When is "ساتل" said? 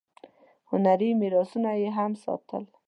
2.23-2.63